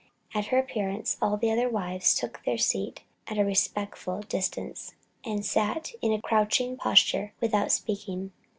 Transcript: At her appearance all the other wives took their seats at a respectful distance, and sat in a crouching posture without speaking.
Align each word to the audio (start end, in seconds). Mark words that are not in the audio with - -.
At 0.33 0.47
her 0.47 0.57
appearance 0.57 1.15
all 1.21 1.37
the 1.37 1.51
other 1.51 1.69
wives 1.69 2.15
took 2.15 2.41
their 2.43 2.57
seats 2.57 3.03
at 3.27 3.37
a 3.37 3.45
respectful 3.45 4.21
distance, 4.21 4.95
and 5.23 5.45
sat 5.45 5.91
in 6.01 6.11
a 6.11 6.19
crouching 6.19 6.75
posture 6.75 7.33
without 7.39 7.71
speaking. 7.71 8.31